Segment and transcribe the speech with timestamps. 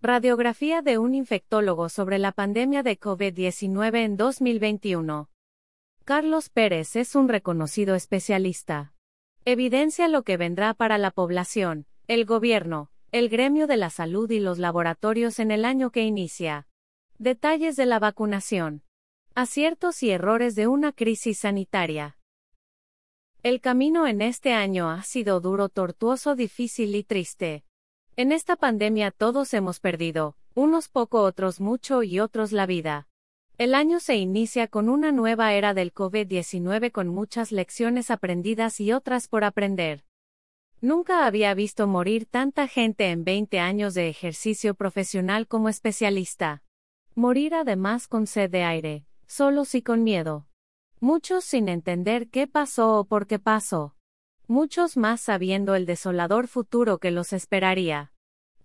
[0.00, 5.28] Radiografía de un infectólogo sobre la pandemia de COVID-19 en 2021.
[6.04, 8.94] Carlos Pérez es un reconocido especialista.
[9.44, 14.38] Evidencia lo que vendrá para la población, el gobierno, el gremio de la salud y
[14.38, 16.68] los laboratorios en el año que inicia.
[17.18, 18.84] Detalles de la vacunación.
[19.34, 22.18] Aciertos y errores de una crisis sanitaria.
[23.42, 27.64] El camino en este año ha sido duro, tortuoso, difícil y triste.
[28.18, 33.06] En esta pandemia todos hemos perdido, unos poco, otros mucho y otros la vida.
[33.58, 38.90] El año se inicia con una nueva era del COVID-19 con muchas lecciones aprendidas y
[38.90, 40.04] otras por aprender.
[40.80, 46.64] Nunca había visto morir tanta gente en 20 años de ejercicio profesional como especialista.
[47.14, 50.48] Morir además con sed de aire, solos y con miedo.
[50.98, 53.94] Muchos sin entender qué pasó o por qué pasó
[54.48, 58.12] muchos más sabiendo el desolador futuro que los esperaría.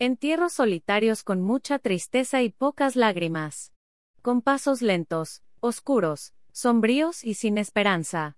[0.05, 3.71] Entierros solitarios con mucha tristeza y pocas lágrimas.
[4.21, 8.35] Con pasos lentos, oscuros, sombríos y sin esperanza.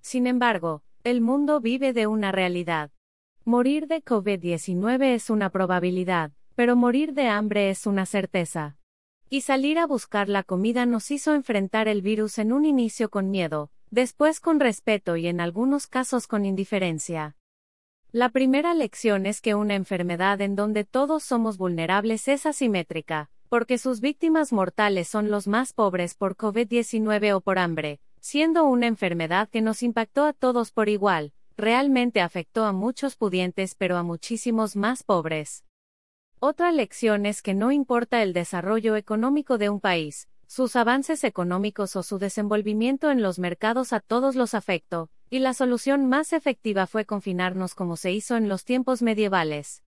[0.00, 2.92] Sin embargo, el mundo vive de una realidad.
[3.44, 8.78] Morir de COVID-19 es una probabilidad, pero morir de hambre es una certeza.
[9.28, 13.32] Y salir a buscar la comida nos hizo enfrentar el virus en un inicio con
[13.32, 17.34] miedo, después con respeto y en algunos casos con indiferencia.
[18.16, 23.76] La primera lección es que una enfermedad en donde todos somos vulnerables es asimétrica, porque
[23.76, 29.50] sus víctimas mortales son los más pobres por COVID-19 o por hambre, siendo una enfermedad
[29.50, 34.76] que nos impactó a todos por igual, realmente afectó a muchos pudientes pero a muchísimos
[34.76, 35.66] más pobres.
[36.40, 41.96] Otra lección es que no importa el desarrollo económico de un país, sus avances económicos
[41.96, 46.86] o su desenvolvimiento en los mercados a todos los afectó, y la solución más efectiva
[46.86, 49.82] fue confinarnos como se hizo en los tiempos medievales.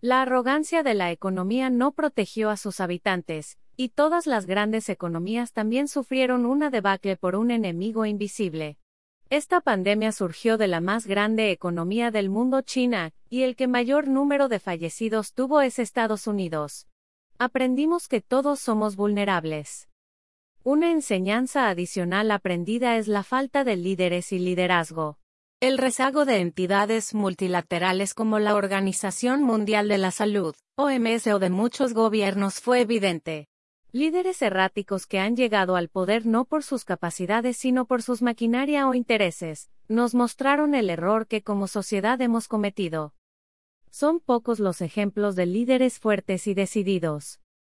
[0.00, 5.52] La arrogancia de la economía no protegió a sus habitantes, y todas las grandes economías
[5.52, 8.78] también sufrieron una debacle por un enemigo invisible.
[9.28, 14.06] Esta pandemia surgió de la más grande economía del mundo China, y el que mayor
[14.06, 16.86] número de fallecidos tuvo es Estados Unidos.
[17.38, 19.88] Aprendimos que todos somos vulnerables.
[20.66, 25.16] Una enseñanza adicional aprendida es la falta de líderes y liderazgo.
[25.60, 31.50] El rezago de entidades multilaterales como la Organización Mundial de la Salud, OMS o de
[31.50, 33.46] muchos gobiernos fue evidente.
[33.92, 38.88] Líderes erráticos que han llegado al poder no por sus capacidades sino por sus maquinaria
[38.88, 43.14] o intereses, nos mostraron el error que como sociedad hemos cometido.
[43.90, 47.38] Son pocos los ejemplos de líderes fuertes y decididos.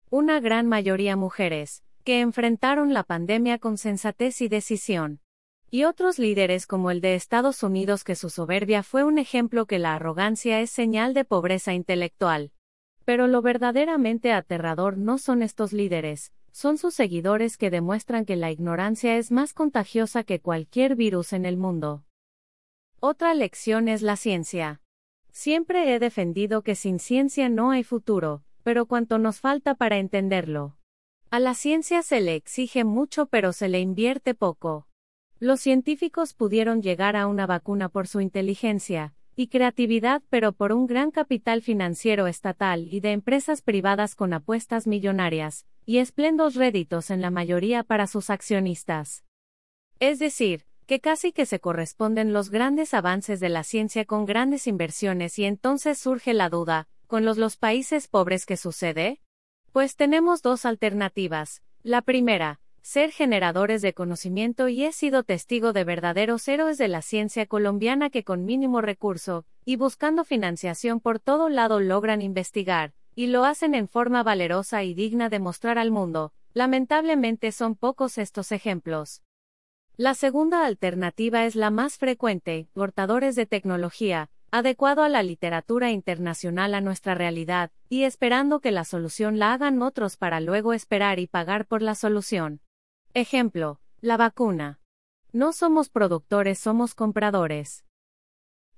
[0.08, 5.18] Una gran mayoría mujeres, que enfrentaron la pandemia con sensatez y decisión.
[5.72, 9.80] Y otros líderes como el de Estados Unidos que su soberbia fue un ejemplo que
[9.80, 12.52] la arrogancia es señal de pobreza intelectual.
[13.04, 18.52] Pero lo verdaderamente aterrador no son estos líderes, son sus seguidores que demuestran que la
[18.52, 22.04] ignorancia es más contagiosa que cualquier virus en el mundo.
[23.00, 24.80] Otra lección es la ciencia.
[25.32, 30.75] Siempre he defendido que sin ciencia no hay futuro, pero cuánto nos falta para entenderlo.
[31.28, 34.86] A la ciencia se le exige mucho pero se le invierte poco.
[35.40, 40.86] Los científicos pudieron llegar a una vacuna por su inteligencia y creatividad pero por un
[40.86, 47.20] gran capital financiero estatal y de empresas privadas con apuestas millonarias, y esplendos réditos en
[47.20, 49.24] la mayoría para sus accionistas.
[50.00, 54.66] Es decir, que casi que se corresponden los grandes avances de la ciencia con grandes
[54.66, 59.20] inversiones y entonces surge la duda, ¿con los, los países pobres qué sucede?
[59.76, 61.60] Pues tenemos dos alternativas.
[61.82, 67.02] La primera, ser generadores de conocimiento y he sido testigo de verdaderos héroes de la
[67.02, 73.26] ciencia colombiana que con mínimo recurso, y buscando financiación por todo lado logran investigar, y
[73.26, 76.32] lo hacen en forma valerosa y digna de mostrar al mundo.
[76.54, 79.20] Lamentablemente son pocos estos ejemplos.
[79.98, 86.74] La segunda alternativa es la más frecuente, portadores de tecnología, adecuado a la literatura internacional
[86.74, 91.26] a nuestra realidad, y esperando que la solución la hagan otros para luego esperar y
[91.26, 92.60] pagar por la solución.
[93.14, 94.80] Ejemplo, la vacuna.
[95.32, 97.84] No somos productores, somos compradores.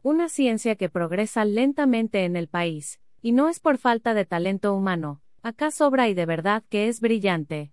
[0.02, 4.74] Una ciencia que progresa lentamente en el país, y no es por falta de talento
[4.74, 7.72] humano, acá sobra y de verdad que es brillante.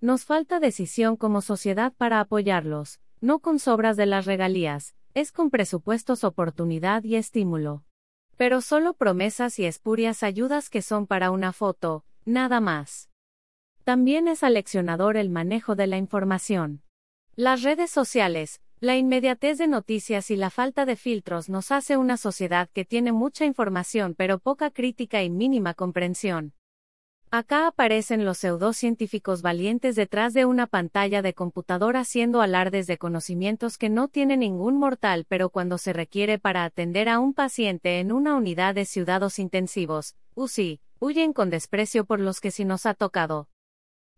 [0.00, 5.50] Nos falta decisión como sociedad para apoyarlos, no con sobras de las regalías, es con
[5.50, 7.84] presupuestos, oportunidad y estímulo.
[8.36, 13.10] Pero solo promesas y espurias ayudas que son para una foto, nada más.
[13.84, 16.82] También es aleccionador el manejo de la información.
[17.36, 22.16] Las redes sociales, La inmediatez de noticias y la falta de filtros nos hace una
[22.16, 26.52] sociedad que tiene mucha información pero poca crítica y mínima comprensión.
[27.34, 33.78] Acá aparecen los pseudocientíficos valientes detrás de una pantalla de computadora haciendo alardes de conocimientos
[33.78, 38.12] que no tiene ningún mortal, pero cuando se requiere para atender a un paciente en
[38.12, 42.92] una unidad de ciudadanos intensivos, UCI, huyen con desprecio por los que sí nos ha
[42.92, 43.48] tocado.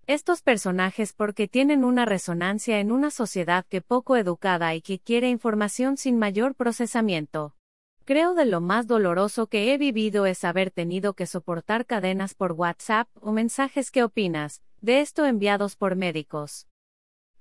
[0.09, 5.29] Estos personajes porque tienen una resonancia en una sociedad que poco educada y que quiere
[5.29, 7.54] información sin mayor procesamiento.
[8.07, 12.53] Creo de lo más doloroso que he vivido es haber tenido que soportar cadenas por
[12.53, 16.69] WhatsApp o mensajes que opinas, de esto enviados por médicos.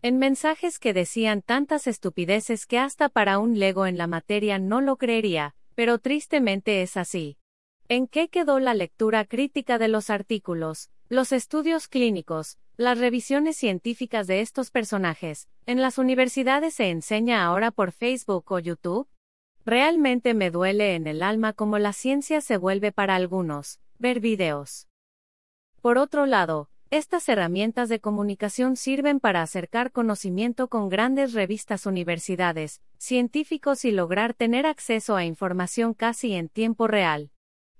[0.02, 4.80] En mensajes que decían tantas estupideces que hasta para un lego en la materia no
[4.80, 7.38] lo creería, pero tristemente es así.
[7.90, 14.28] ¿En qué quedó la lectura crítica de los artículos, los estudios clínicos, las revisiones científicas
[14.28, 15.50] de estos personajes?
[15.66, 19.10] ¿En las universidades se enseña ahora por Facebook o YouTube?
[19.66, 24.90] Realmente me duele en el alma como la ciencia se vuelve para algunos, ver videos.
[25.82, 32.82] Por otro lado, estas herramientas de comunicación sirven para acercar conocimiento con grandes revistas universidades,
[32.98, 37.32] científicos y lograr tener acceso a información casi en tiempo real.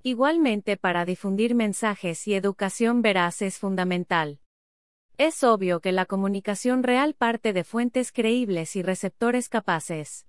[0.04, 4.40] Igualmente para difundir mensajes y educación veraz es fundamental.
[5.18, 10.26] Es obvio que la comunicación real parte de fuentes creíbles y receptores capaces.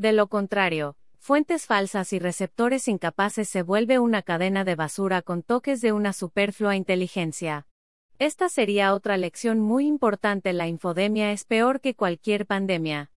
[0.00, 5.42] De lo contrario, fuentes falsas y receptores incapaces se vuelve una cadena de basura con
[5.42, 7.66] toques de una superflua inteligencia.
[8.18, 10.54] Esta sería otra lección muy importante.
[10.54, 13.10] La infodemia es peor que cualquier pandemia.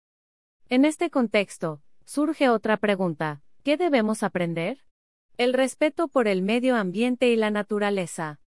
[0.70, 3.44] En este contexto, surge otra pregunta.
[3.62, 4.80] ¿Qué debemos aprender?
[5.38, 8.40] El respeto por el medio ambiente y la naturaleza.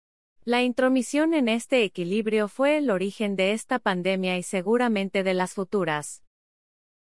[0.44, 5.54] La intromisión en este equilibrio fue el origen de esta pandemia y seguramente de las
[5.54, 6.24] futuras.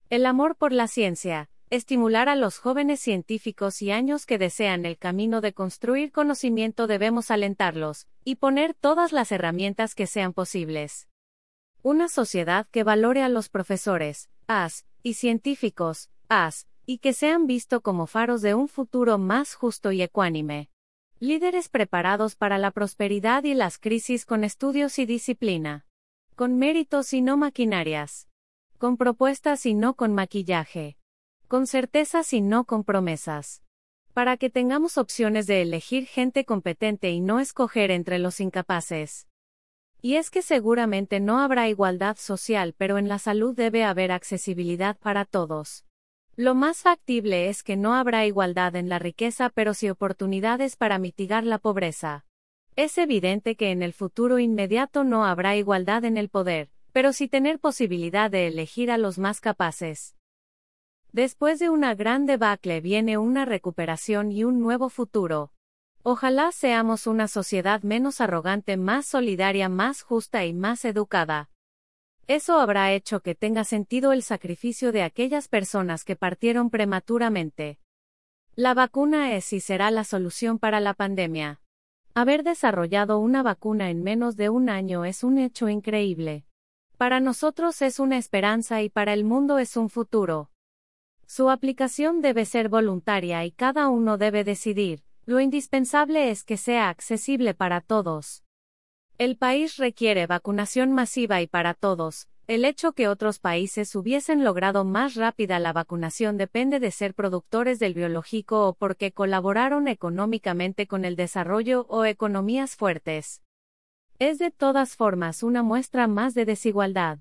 [0.09, 4.97] El amor por la ciencia, estimular a los jóvenes científicos y años que desean el
[4.97, 11.07] camino de construir conocimiento debemos alentarlos, y poner todas las herramientas que sean posibles.
[11.81, 17.81] Una sociedad que valore a los profesores, as, y científicos, as, y que sean visto
[17.81, 20.69] como faros de un futuro más justo y ecuánime.
[21.19, 25.85] Líderes preparados para la prosperidad y las crisis con estudios y disciplina.
[26.35, 28.27] Con méritos y no maquinarias
[28.83, 30.97] con propuestas y no con maquillaje.
[31.47, 33.63] Con certezas y no con promesas.
[34.13, 39.29] Para que tengamos opciones de elegir gente competente y no escoger entre los incapaces.
[40.01, 44.97] Y es que seguramente no habrá igualdad social, pero en la salud debe haber accesibilidad
[44.97, 45.85] para todos.
[46.35, 50.99] Lo más factible es que no habrá igualdad en la riqueza, pero sí oportunidades para
[50.99, 52.25] mitigar la pobreza.
[52.75, 57.27] Es evidente que en el futuro inmediato no habrá igualdad en el poder, pero sí
[57.27, 60.15] tener posibilidad de elegir a los más capaces.
[61.11, 65.51] Después de una gran debacle viene una recuperación y un nuevo futuro.
[66.03, 71.49] Ojalá seamos una sociedad menos arrogante, más solidaria, más justa y más educada.
[72.27, 77.79] Eso habrá hecho que tenga sentido el sacrificio de aquellas personas que partieron prematuramente.
[78.55, 81.61] La vacuna es y será la solución para la pandemia.
[82.13, 86.45] Haber desarrollado una vacuna en menos de un año es un hecho increíble.
[87.03, 90.49] Para nosotros es una esperanza y para el mundo es un futuro.
[91.25, 96.87] Su aplicación debe ser voluntaria y cada uno debe decidir, lo indispensable es que sea
[96.87, 98.45] accesible para todos.
[99.17, 102.29] El país requiere vacunación masiva y para todos.
[102.47, 107.79] El hecho que otros países hubiesen logrado más rápida la vacunación depende de ser productores
[107.79, 113.41] del biológico o porque colaboraron económicamente con el desarrollo o economías fuertes.
[114.25, 117.19] Es de todas formas una muestra más de desigualdad.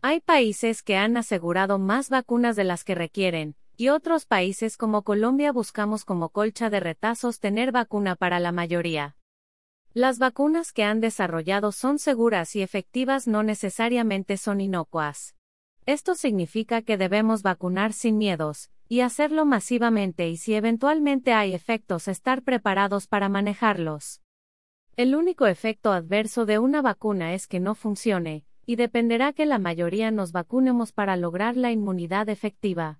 [0.00, 5.02] Hay países que han asegurado más vacunas de las que requieren, y otros países como
[5.02, 9.18] Colombia buscamos como colcha de retazos tener vacuna para la mayoría.
[9.92, 15.36] Las vacunas que han desarrollado son seguras y efectivas no necesariamente son inocuas.
[15.84, 22.08] Esto significa que debemos vacunar sin miedos, y hacerlo masivamente y si eventualmente hay efectos
[22.08, 24.22] estar preparados para manejarlos.
[24.98, 29.60] El único efecto adverso de una vacuna es que no funcione, y dependerá que la
[29.60, 32.98] mayoría nos vacunemos para lograr la inmunidad efectiva.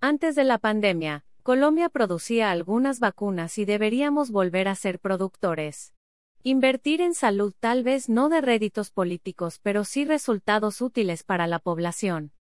[0.00, 5.94] Antes de la pandemia, Colombia producía algunas vacunas y deberíamos volver a ser productores.
[6.42, 11.60] Invertir en salud tal vez no de réditos políticos, pero sí resultados útiles para la
[11.60, 12.32] población.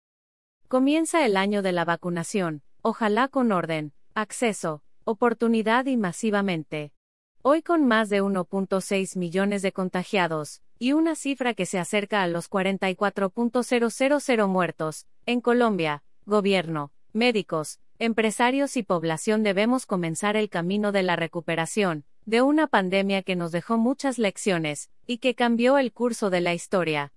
[0.68, 6.95] Comienza el año de la vacunación, ojalá con orden, acceso, oportunidad y masivamente.
[7.48, 12.28] Hoy con más de 1.6 millones de contagiados, y una cifra que se acerca a
[12.28, 15.06] los 44.000 muertos.
[15.28, 22.42] En Colombia, gobierno, médicos, empresarios y población debemos comenzar el camino de la recuperación, de
[22.42, 27.14] una pandemia que nos dejó muchas lecciones, y que cambió el curso de la historia.